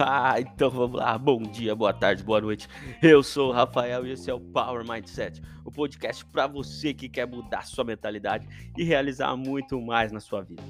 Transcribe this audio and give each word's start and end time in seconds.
Ah, 0.00 0.40
então 0.40 0.70
vamos 0.70 1.00
lá. 1.00 1.18
Bom 1.18 1.42
dia, 1.42 1.74
boa 1.74 1.92
tarde, 1.92 2.22
boa 2.22 2.40
noite. 2.40 2.68
Eu 3.02 3.20
sou 3.20 3.48
o 3.48 3.52
Rafael 3.52 4.06
e 4.06 4.12
esse 4.12 4.30
é 4.30 4.34
o 4.34 4.38
Power 4.38 4.86
Mindset, 4.88 5.42
o 5.64 5.72
podcast 5.72 6.24
para 6.26 6.46
você 6.46 6.94
que 6.94 7.08
quer 7.08 7.26
mudar 7.26 7.66
sua 7.66 7.82
mentalidade 7.82 8.46
e 8.76 8.84
realizar 8.84 9.34
muito 9.36 9.80
mais 9.80 10.12
na 10.12 10.20
sua 10.20 10.42
vida. 10.42 10.62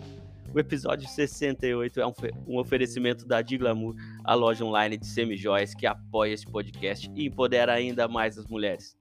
O 0.54 0.58
episódio 0.58 1.06
68 1.06 2.00
é 2.00 2.06
um, 2.06 2.12
um 2.46 2.58
oferecimento 2.58 3.26
da 3.26 3.42
Diglamour, 3.42 3.94
a 4.24 4.32
loja 4.32 4.64
online 4.64 4.96
de 4.96 5.06
semijóias 5.06 5.74
que 5.74 5.86
apoia 5.86 6.32
esse 6.32 6.46
podcast 6.46 7.10
e 7.14 7.26
empodera 7.26 7.74
ainda 7.74 8.08
mais 8.08 8.38
as 8.38 8.46
mulheres. 8.46 8.96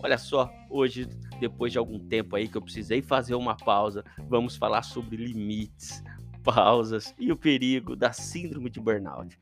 Olha 0.00 0.16
só, 0.16 0.50
hoje, 0.70 1.06
depois 1.38 1.70
de 1.70 1.78
algum 1.78 1.98
tempo 1.98 2.34
aí 2.34 2.48
que 2.48 2.56
eu 2.56 2.62
precisei 2.62 3.02
fazer 3.02 3.34
uma 3.34 3.54
pausa, 3.54 4.02
vamos 4.26 4.56
falar 4.56 4.82
sobre 4.82 5.16
limites, 5.16 6.02
pausas 6.42 7.14
e 7.18 7.30
o 7.30 7.36
perigo 7.36 7.94
da 7.94 8.12
síndrome 8.12 8.70
de 8.70 8.80
burnout. 8.80 9.38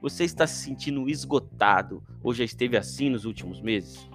Você 0.00 0.24
está 0.24 0.46
se 0.46 0.64
sentindo 0.64 1.08
esgotado 1.08 2.02
ou 2.22 2.34
já 2.34 2.44
esteve 2.44 2.76
assim 2.76 3.08
nos 3.08 3.24
últimos 3.24 3.60
meses? 3.60 4.08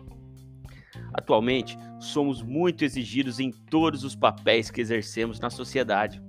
Atualmente, 1.14 1.78
somos 2.00 2.42
muito 2.42 2.86
exigidos 2.86 3.40
em 3.40 3.52
todos 3.52 4.04
os 4.04 4.16
papéis 4.16 4.70
que 4.70 4.82
exercemos 4.82 5.40
na 5.40 5.50
sociedade. 5.50 6.22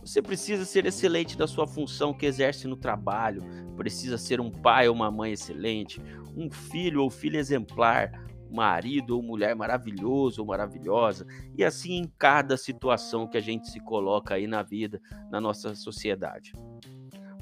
Você 0.00 0.20
precisa 0.20 0.64
ser 0.64 0.84
excelente 0.84 1.38
da 1.38 1.46
sua 1.46 1.66
função 1.66 2.12
que 2.12 2.26
exerce 2.26 2.66
no 2.66 2.76
trabalho, 2.76 3.42
precisa 3.76 4.18
ser 4.18 4.40
um 4.40 4.50
pai 4.50 4.88
ou 4.88 4.94
uma 4.94 5.10
mãe 5.10 5.32
excelente, 5.32 6.02
um 6.36 6.50
filho 6.50 7.02
ou 7.02 7.10
filha 7.10 7.38
exemplar, 7.38 8.10
marido 8.52 9.16
ou 9.16 9.22
mulher 9.22 9.56
maravilhoso 9.56 10.42
ou 10.42 10.46
maravilhosa, 10.46 11.26
e 11.56 11.64
assim 11.64 11.94
em 11.94 12.12
cada 12.18 12.56
situação 12.56 13.26
que 13.26 13.36
a 13.36 13.40
gente 13.40 13.70
se 13.70 13.80
coloca 13.80 14.34
aí 14.34 14.46
na 14.46 14.62
vida, 14.62 15.00
na 15.30 15.40
nossa 15.40 15.74
sociedade. 15.74 16.52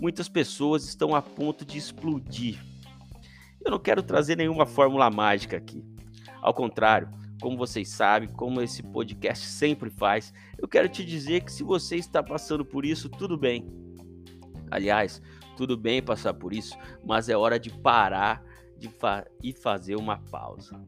Muitas 0.01 0.29
pessoas 0.29 0.85
estão 0.85 1.15
a 1.15 1.21
ponto 1.21 1.65
de 1.65 1.77
explodir. 1.77 2.65
Eu 3.63 3.71
não 3.71 3.79
quero 3.79 4.03
trazer 4.03 4.37
nenhuma 4.37 4.65
fórmula 4.65 5.11
mágica 5.11 5.57
aqui. 5.57 5.85
Ao 6.41 6.55
contrário, 6.55 7.11
como 7.41 7.57
vocês 7.57 7.89
sabem, 7.89 8.29
como 8.29 8.63
esse 8.63 8.83
podcast 8.83 9.47
sempre 9.47 9.91
faz, 9.91 10.33
eu 10.59 10.69
quero 10.69 10.89
te 10.89 11.05
dizer 11.05 11.43
que 11.43 11.53
se 11.53 11.63
você 11.63 11.97
está 11.97 12.23
passando 12.23 12.65
por 12.65 12.85
isso, 12.85 13.09
tudo 13.09 13.37
bem. 13.37 13.67
Aliás, 14.71 15.21
tudo 15.57 15.77
bem 15.77 16.03
passar 16.03 16.33
por 16.33 16.55
isso, 16.55 16.77
mas 17.05 17.29
é 17.29 17.37
hora 17.37 17.59
de 17.59 17.71
parar 17.71 18.43
de 18.81 18.89
fa 18.89 19.25
e 19.43 19.53
fazer 19.53 19.95
uma 19.95 20.19
pausa. 20.19 20.81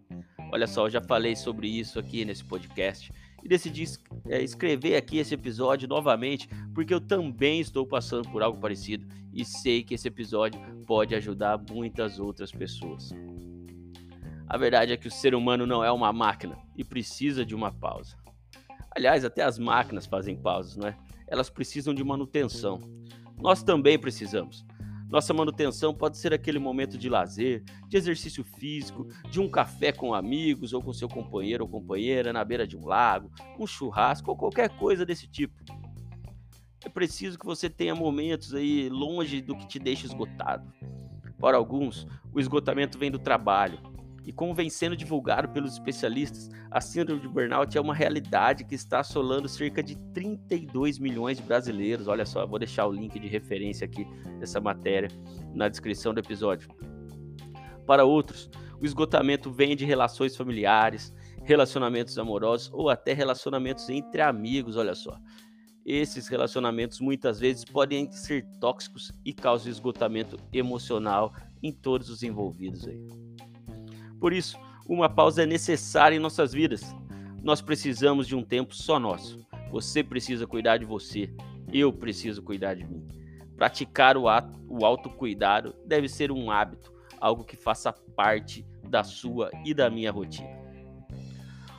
Olha 0.51 0.67
só, 0.67 0.87
eu 0.87 0.91
já 0.91 1.01
falei 1.01 1.37
sobre 1.37 1.69
isso 1.69 1.99
aqui 1.99 2.25
nesse 2.25 2.45
podcast 2.45 3.13
e 3.43 3.49
decidi 3.49 3.85
é, 4.29 4.43
escrever 4.43 4.97
aqui 4.97 5.19
esse 5.19 5.35
episódio 5.35 5.87
novamente 5.87 6.49
porque 6.75 6.95
eu 6.95 7.01
também 7.01 7.61
estou 7.61 7.87
passando 7.87 8.29
por 8.31 8.43
algo 8.43 8.59
parecido 8.59 9.07
e 9.33 9.45
sei 9.45 9.83
que 9.83 9.95
esse 9.95 10.09
episódio 10.09 10.61
pode 10.87 11.15
ajudar 11.15 11.59
muitas 11.71 12.19
outras 12.19 12.51
pessoas. 12.51 13.11
A 14.49 14.57
verdade 14.57 14.93
é 14.93 14.97
que 14.97 15.09
o 15.09 15.11
ser 15.11 15.35
humano 15.35 15.67
não 15.67 15.85
é 15.85 15.91
uma 15.91 16.13
máquina 16.13 16.59
e 16.77 16.85
precisa 16.85 17.45
de 17.45 17.55
uma 17.55 17.73
pausa. 17.73 18.17
Aliás, 18.95 19.25
até 19.25 19.43
as 19.43 19.59
máquinas 19.59 20.07
fazem 20.07 20.37
pausas, 20.37 20.77
não 20.77 20.89
é? 20.89 20.97
Elas 21.27 21.49
precisam 21.49 21.95
de 21.95 22.05
manutenção. 22.05 22.79
Nós 23.41 23.63
também 23.63 23.99
precisamos. 23.99 24.65
Nossa 25.13 25.35
manutenção 25.35 25.93
pode 25.93 26.17
ser 26.17 26.33
aquele 26.33 26.59
momento 26.59 26.97
de 26.97 27.11
lazer, 27.11 27.63
de 27.87 27.99
exercício 27.99 28.43
físico, 28.43 29.07
de 29.31 29.41
um 29.41 29.47
café 29.47 29.93
com 29.93 30.15
amigos 30.15 30.73
ou 30.73 30.81
com 30.81 30.91
seu 30.91 31.07
companheiro 31.07 31.65
ou 31.65 31.71
companheira 31.71 32.33
na 32.33 32.43
beira 32.43 32.67
de 32.67 32.79
um 32.79 32.87
lago, 32.87 33.31
um 33.59 33.67
churrasco 33.67 34.31
ou 34.31 34.37
qualquer 34.39 34.71
coisa 34.71 35.05
desse 35.05 35.27
tipo. 35.27 35.63
É 36.83 36.89
preciso 36.89 37.39
que 37.39 37.45
você 37.45 37.69
tenha 37.69 37.95
momentos 37.95 38.55
aí 38.55 38.89
longe 38.89 39.43
do 39.43 39.55
que 39.55 39.69
te 39.69 39.79
deixa 39.79 40.07
esgotado. 40.07 40.73
Para 41.39 41.59
alguns, 41.59 42.07
o 42.33 42.41
esgotamento 42.41 42.99
vem 42.99 43.11
do 43.11 43.19
trabalho, 43.19 43.79
e 44.25 44.33
como 44.33 44.55
vem 44.55 44.71
sendo 44.71 44.97
divulgado 44.97 45.49
pelos 45.49 45.73
especialistas, 45.73 46.49
a 46.71 46.81
síndrome 46.81 47.21
de 47.21 47.29
burnout 47.29 47.77
é 47.77 47.81
uma 47.81 47.95
realidade 47.95 48.65
que 48.65 48.75
está 48.75 49.01
assolando 49.01 49.49
cerca 49.49 49.83
de 49.83 49.97
32 50.13 50.99
milhões 50.99 51.39
de 51.39 51.43
brasileiros. 51.43 52.07
Olha 52.07 52.25
só, 52.25 52.47
vou 52.47 52.59
deixar 52.59 52.87
o 52.87 52.93
link 52.93 53.19
de 53.19 53.27
referência 53.27 53.85
aqui 53.85 54.07
dessa 54.39 54.61
matéria 54.61 55.09
na 55.53 55.69
descrição 55.69 56.15
do 56.15 56.21
episódio. 56.21 56.69
Para 57.87 58.05
outros, 58.05 58.49
o 58.81 58.87
esgotamento 58.87 59.51
vem 59.51 59.75
de 59.75 59.85
relações 59.85 60.37
familiares, 60.37 61.13
relacionamentos 61.45 62.17
amorosos 62.17 62.71
ou 62.73 62.89
até 62.89 63.13
relacionamentos 63.13 63.89
entre 63.89 64.23
amigos, 64.23 64.77
olha 64.77 64.95
só. 64.95 65.19
Esses 65.85 66.29
relacionamentos 66.29 67.01
muitas 67.01 67.41
vezes 67.41 67.65
podem 67.65 68.11
ser 68.13 68.47
tóxicos 68.61 69.11
e 69.25 69.33
causam 69.33 69.71
esgotamento 69.71 70.37
emocional 70.53 71.35
em 71.61 71.73
todos 71.73 72.09
os 72.09 72.23
envolvidos 72.23 72.87
aí. 72.87 73.32
Por 74.23 74.33
isso, 74.33 74.57
uma 74.89 75.09
pausa 75.09 75.43
é 75.43 75.47
necessária 75.47 76.15
em 76.15 76.21
nossas 76.21 76.53
vidas. 76.53 76.95
Nós 77.43 77.61
precisamos 77.61 78.25
de 78.25 78.37
um 78.37 78.45
tempo 78.45 78.73
só 78.73 78.97
nosso. 78.97 79.45
Você 79.73 80.05
precisa 80.05 80.47
cuidar 80.47 80.77
de 80.77 80.85
você. 80.85 81.35
Eu 81.73 81.93
preciso 81.93 82.41
cuidar 82.41 82.75
de 82.75 82.85
mim. 82.85 83.05
Praticar 83.57 84.17
o, 84.17 84.29
ato, 84.29 84.57
o 84.69 84.87
autocuidado 84.87 85.75
deve 85.85 86.09
ser 86.09 86.31
um 86.31 86.53
hábito, 86.53 86.93
algo 87.21 87.43
que 87.43 87.57
faça 87.57 87.93
parte 87.93 88.65
da 88.89 89.03
sua 89.03 89.51
e 89.65 89.75
da 89.75 89.91
minha 89.91 90.13
rotina. 90.13 90.57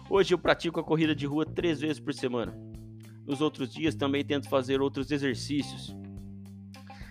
Hoje 0.10 0.34
eu 0.34 0.38
pratico 0.38 0.82
a 0.82 0.84
corrida 0.84 1.16
de 1.16 1.26
rua 1.26 1.46
três 1.46 1.80
vezes 1.80 2.02
por 2.02 2.14
semana. 2.14 2.54
Nos 3.26 3.40
outros 3.40 3.74
dias 3.74 3.96
também 3.96 4.26
tento 4.26 4.50
fazer 4.50 4.82
outros 4.82 5.12
exercícios, 5.12 5.96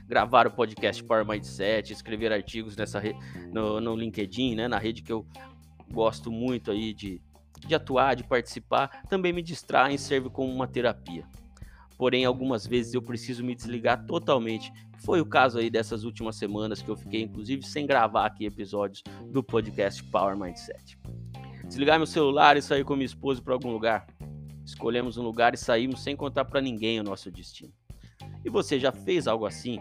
gravar 0.06 0.46
o 0.46 0.50
podcast 0.50 1.02
Power 1.04 1.26
Mindset, 1.26 1.92
escrever 1.92 2.32
artigos 2.32 2.76
nessa 2.76 3.02
no, 3.52 3.80
no 3.80 3.96
LinkedIn, 3.96 4.54
né, 4.54 4.68
na 4.68 4.78
rede 4.78 5.02
que 5.02 5.12
eu 5.12 5.26
gosto 5.90 6.30
muito 6.30 6.70
aí 6.70 6.92
de, 6.92 7.20
de 7.66 7.74
atuar, 7.74 8.16
de 8.16 8.24
participar, 8.24 9.02
também 9.08 9.32
me 9.32 9.42
distrai 9.42 9.94
e 9.94 9.98
serve 9.98 10.28
como 10.30 10.52
uma 10.52 10.66
terapia. 10.66 11.26
Porém, 11.96 12.24
algumas 12.24 12.66
vezes 12.66 12.94
eu 12.94 13.02
preciso 13.02 13.44
me 13.44 13.54
desligar 13.54 14.04
totalmente. 14.06 14.72
Foi 15.04 15.20
o 15.20 15.26
caso 15.26 15.58
aí 15.58 15.70
dessas 15.70 16.04
últimas 16.04 16.36
semanas 16.36 16.82
que 16.82 16.88
eu 16.88 16.96
fiquei, 16.96 17.22
inclusive, 17.22 17.62
sem 17.64 17.86
gravar 17.86 18.26
aqui 18.26 18.44
episódios 18.44 19.02
do 19.30 19.42
podcast 19.42 20.02
Power 20.04 20.36
Mindset. 20.36 20.98
Desligar 21.64 21.98
meu 21.98 22.06
celular 22.06 22.56
e 22.56 22.62
sair 22.62 22.84
com 22.84 22.94
minha 22.94 23.06
esposa 23.06 23.41
para 23.41 23.54
algum 23.54 23.70
lugar. 23.70 24.06
Escolhemos 24.64 25.16
um 25.16 25.22
lugar 25.22 25.54
e 25.54 25.56
saímos 25.56 26.02
sem 26.02 26.16
contar 26.16 26.44
para 26.44 26.60
ninguém 26.60 26.98
o 26.98 27.04
nosso 27.04 27.30
destino. 27.30 27.72
E 28.44 28.50
você 28.50 28.78
já 28.78 28.92
fez 28.92 29.26
algo 29.26 29.47
assim? 29.47 29.78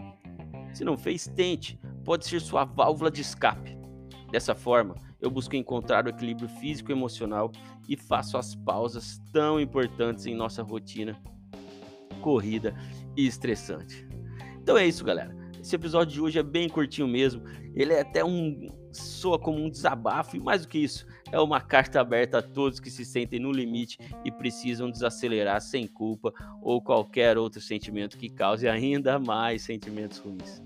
Se 0.72 0.84
não 0.84 0.96
fez, 0.96 1.26
tente. 1.26 1.78
Pode 2.04 2.26
ser 2.26 2.40
sua 2.40 2.64
válvula 2.64 3.10
de 3.10 3.20
escape. 3.20 3.76
Dessa 4.30 4.54
forma, 4.54 4.94
eu 5.20 5.30
busco 5.30 5.54
encontrar 5.54 6.06
o 6.06 6.08
equilíbrio 6.08 6.48
físico 6.48 6.90
e 6.90 6.94
emocional 6.94 7.52
e 7.88 7.96
faço 7.96 8.38
as 8.38 8.54
pausas 8.54 9.20
tão 9.32 9.60
importantes 9.60 10.26
em 10.26 10.34
nossa 10.34 10.62
rotina 10.62 11.20
corrida 12.22 12.74
e 13.16 13.26
estressante. 13.26 14.08
Então 14.62 14.78
é 14.78 14.86
isso, 14.86 15.04
galera. 15.04 15.36
Esse 15.62 15.76
episódio 15.76 16.12
de 16.12 16.20
hoje 16.20 16.38
é 16.40 16.42
bem 16.42 16.68
curtinho 16.68 17.06
mesmo. 17.06 17.44
Ele 17.76 17.92
é 17.92 18.00
até 18.00 18.24
um 18.24 18.66
soa 18.90 19.38
como 19.38 19.58
um 19.58 19.70
desabafo 19.70 20.36
e 20.36 20.40
mais 20.40 20.62
do 20.62 20.68
que 20.68 20.78
isso, 20.78 21.06
é 21.30 21.40
uma 21.40 21.60
carta 21.60 22.00
aberta 22.00 22.38
a 22.38 22.42
todos 22.42 22.80
que 22.80 22.90
se 22.90 23.04
sentem 23.04 23.38
no 23.38 23.52
limite 23.52 23.96
e 24.24 24.30
precisam 24.30 24.90
desacelerar 24.90 25.60
sem 25.62 25.86
culpa 25.86 26.32
ou 26.60 26.82
qualquer 26.82 27.38
outro 27.38 27.60
sentimento 27.60 28.18
que 28.18 28.28
cause 28.28 28.68
ainda 28.68 29.18
mais 29.18 29.62
sentimentos 29.62 30.18
ruins. 30.18 30.60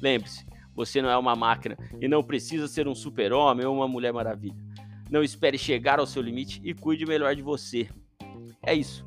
Lembre-se, 0.00 0.46
você 0.74 1.02
não 1.02 1.08
é 1.08 1.16
uma 1.16 1.34
máquina 1.34 1.76
e 2.00 2.06
não 2.06 2.22
precisa 2.22 2.68
ser 2.68 2.86
um 2.86 2.94
super-homem 2.94 3.66
ou 3.66 3.74
uma 3.74 3.88
mulher 3.88 4.12
maravilha. 4.12 4.54
Não 5.10 5.22
espere 5.22 5.58
chegar 5.58 5.98
ao 5.98 6.06
seu 6.06 6.22
limite 6.22 6.60
e 6.62 6.74
cuide 6.74 7.06
melhor 7.06 7.34
de 7.34 7.42
você. 7.42 7.88
É 8.62 8.74
isso. 8.74 9.04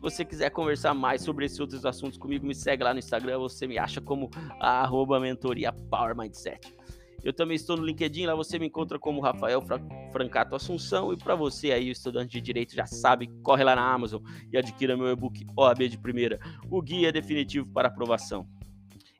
Se 0.00 0.02
você 0.02 0.24
quiser 0.24 0.48
conversar 0.48 0.94
mais 0.94 1.20
sobre 1.20 1.44
esses 1.44 1.60
outros 1.60 1.84
assuntos 1.84 2.16
comigo, 2.16 2.46
me 2.46 2.54
segue 2.54 2.82
lá 2.82 2.94
no 2.94 2.98
Instagram. 2.98 3.38
Você 3.40 3.66
me 3.66 3.76
acha 3.76 4.00
como 4.00 4.30
arroba 4.58 5.20
mentoria 5.20 5.70
Power 5.70 6.16
Mindset. 6.16 6.74
Eu 7.22 7.34
também 7.34 7.54
estou 7.54 7.76
no 7.76 7.84
LinkedIn, 7.84 8.24
lá 8.24 8.34
você 8.34 8.58
me 8.58 8.66
encontra 8.66 8.98
como 8.98 9.20
Rafael 9.20 9.62
Francato 10.10 10.56
Assunção. 10.56 11.12
E 11.12 11.18
para 11.18 11.34
você 11.34 11.72
aí, 11.72 11.90
estudante 11.90 12.32
de 12.32 12.40
direito, 12.40 12.74
já 12.74 12.86
sabe, 12.86 13.26
corre 13.42 13.62
lá 13.62 13.76
na 13.76 13.92
Amazon 13.92 14.22
e 14.50 14.56
adquira 14.56 14.96
meu 14.96 15.08
e-book 15.08 15.46
OAB 15.54 15.80
de 15.80 15.98
primeira, 15.98 16.40
o 16.70 16.80
guia 16.80 17.12
definitivo 17.12 17.70
para 17.70 17.88
aprovação. 17.88 18.48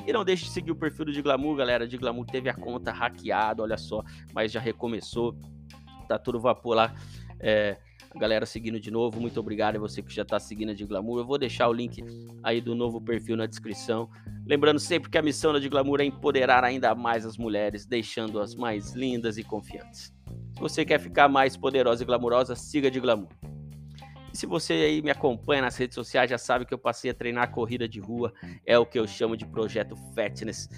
E 0.07 0.15
não 0.15 0.25
deixe 0.25 0.47
de 0.47 0.51
seguir 0.51 0.71
o 0.71 0.77
perfil 0.77 1.05
do 1.05 1.13
Diglamour, 1.13 1.57
galera. 1.57 1.85
De 1.85 1.91
Diglamour 1.91 2.25
teve 2.25 2.49
a 2.49 2.55
conta 2.55 2.91
hackeada, 2.91 3.63
olha 3.63 3.77
só, 3.77 4.03
mas 4.33 4.51
já 4.51 4.61
recomeçou. 4.61 5.37
Tá 6.09 6.19
tudo 6.19 6.41
vapor 6.41 6.75
lá. 6.75 6.95
É, 7.39 7.77
galera 8.17 8.45
seguindo 8.45 8.81
de 8.81 8.91
novo, 8.91 9.21
muito 9.21 9.39
obrigado 9.39 9.77
a 9.77 9.79
você 9.79 10.03
que 10.03 10.13
já 10.13 10.23
está 10.23 10.39
seguindo 10.39 10.71
a 10.71 10.75
de 10.75 10.85
Glamour. 10.85 11.21
Eu 11.21 11.27
vou 11.27 11.39
deixar 11.39 11.69
o 11.69 11.73
link 11.73 12.03
aí 12.43 12.61
do 12.61 12.75
novo 12.75 13.01
perfil 13.01 13.37
na 13.37 13.47
descrição. 13.47 14.09
Lembrando 14.47 14.79
sempre 14.81 15.11
que 15.11 15.19
a 15.19 15.23
missão 15.23 15.53
da 15.53 15.59
de 15.59 15.69
Glamour 15.69 16.01
é 16.01 16.05
empoderar 16.05 16.65
ainda 16.65 16.95
mais 16.95 17.25
as 17.25 17.37
mulheres, 17.37 17.87
deixando-as 17.87 18.55
mais 18.55 18.93
lindas 18.93 19.39
e 19.39 19.45
confiantes. 19.45 20.13
Se 20.53 20.61
você 20.61 20.85
quer 20.85 20.99
ficar 20.99 21.29
mais 21.29 21.57
poderosa 21.57 22.03
e 22.03 22.07
glamurosa, 22.07 22.57
siga 22.57 22.91
de 22.91 23.01
Glamour. 23.01 23.29
E 24.33 24.37
se 24.37 24.47
você 24.47 24.73
aí 24.75 25.03
me 25.03 25.11
acompanha 25.11 25.63
nas 25.63 25.77
redes 25.77 25.95
sociais, 25.95 26.31
já 26.31 26.39
sabe 26.39 26.65
que 26.65 26.73
eu 26.73 26.79
passei 26.79 27.11
a 27.11 27.15
treinar 27.15 27.51
corrida 27.51 27.89
de 27.89 27.99
rua, 27.99 28.33
é 28.65 28.79
o 28.79 28.87
que 28.87 28.99
eu 28.99 29.07
chamo 29.07 29.37
de 29.37 29.45
projeto 29.47 29.97
Fatness 30.15 30.69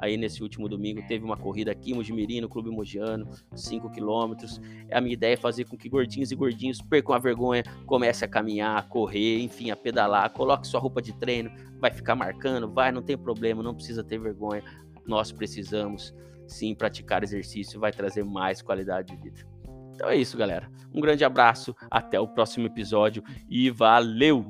Aí 0.00 0.16
nesse 0.16 0.42
último 0.42 0.66
domingo 0.66 1.02
teve 1.06 1.22
uma 1.24 1.36
corrida 1.36 1.70
aqui 1.70 1.92
em 1.92 1.94
Mojimirim, 1.94 2.40
no 2.40 2.48
Clube 2.48 2.70
Mogiano, 2.70 3.28
5 3.54 3.90
quilômetros. 3.90 4.58
A 4.90 4.98
minha 4.98 5.12
ideia 5.12 5.34
é 5.34 5.36
fazer 5.36 5.66
com 5.66 5.76
que 5.76 5.90
gordinhos 5.90 6.32
e 6.32 6.34
gordinhos 6.34 6.80
percam 6.80 7.14
a 7.14 7.18
vergonha, 7.18 7.62
comece 7.84 8.24
a 8.24 8.28
caminhar, 8.28 8.78
a 8.78 8.82
correr, 8.82 9.40
enfim, 9.40 9.70
a 9.70 9.76
pedalar, 9.76 10.30
coloque 10.32 10.66
sua 10.66 10.80
roupa 10.80 11.02
de 11.02 11.12
treino, 11.12 11.50
vai 11.78 11.90
ficar 11.90 12.14
marcando, 12.14 12.66
vai, 12.72 12.90
não 12.90 13.02
tem 13.02 13.16
problema, 13.16 13.62
não 13.62 13.74
precisa 13.74 14.02
ter 14.02 14.18
vergonha. 14.18 14.64
Nós 15.06 15.30
precisamos 15.30 16.14
sim 16.48 16.74
praticar 16.74 17.22
exercício, 17.22 17.78
vai 17.78 17.92
trazer 17.92 18.24
mais 18.24 18.62
qualidade 18.62 19.14
de 19.14 19.22
vida. 19.22 19.46
Então 19.94 20.08
é 20.08 20.16
isso, 20.16 20.34
galera. 20.38 20.70
Um 20.94 21.00
grande 21.00 21.24
abraço, 21.26 21.76
até 21.90 22.18
o 22.18 22.26
próximo 22.26 22.66
episódio 22.66 23.22
e 23.50 23.70
valeu! 23.70 24.46